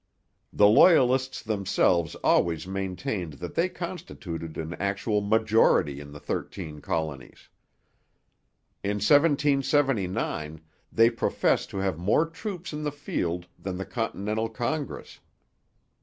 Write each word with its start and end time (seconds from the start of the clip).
The 0.51 0.65
Loyalists 0.65 1.43
themselves 1.43 2.15
always 2.23 2.65
maintained 2.65 3.33
that 3.33 3.53
they 3.53 3.69
constituted 3.69 4.57
an 4.57 4.73
actual 4.79 5.21
majority 5.21 5.99
in 5.99 6.11
the 6.11 6.19
Thirteen 6.19 6.79
Colonies. 6.81 7.49
In 8.83 8.95
1779 8.97 10.59
they 10.91 11.11
professed 11.11 11.69
to 11.69 11.77
have 11.77 11.99
more 11.99 12.25
troops 12.25 12.73
in 12.73 12.81
the 12.81 12.91
field 12.91 13.45
than 13.59 13.77
the 13.77 13.85
Continental 13.85 14.49
Congress. 14.49 15.19